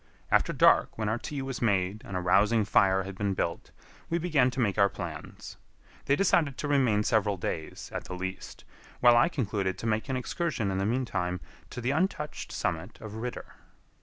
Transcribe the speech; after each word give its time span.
After 0.31 0.51
dark, 0.51 0.97
when 0.97 1.07
our 1.09 1.19
tea 1.19 1.43
was 1.43 1.61
made 1.61 2.01
and 2.03 2.17
a 2.17 2.21
rousing 2.21 2.65
fire 2.65 3.03
had 3.03 3.15
been 3.15 3.35
built, 3.35 3.69
we 4.09 4.17
began 4.17 4.49
to 4.49 4.59
make 4.59 4.79
our 4.79 4.89
plans. 4.89 5.57
They 6.05 6.15
decided 6.15 6.57
to 6.57 6.67
remain 6.67 7.03
several 7.03 7.37
days, 7.37 7.91
at 7.93 8.05
the 8.05 8.15
least, 8.15 8.65
while 8.99 9.15
I 9.15 9.29
concluded 9.29 9.77
to 9.77 9.85
make 9.85 10.09
an 10.09 10.17
excursion 10.17 10.71
in 10.71 10.79
the 10.79 10.87
mean 10.87 11.05
time 11.05 11.39
to 11.69 11.81
the 11.81 11.91
untouched 11.91 12.51
summit 12.51 12.99
of 12.99 13.13
Ritter. 13.17 13.53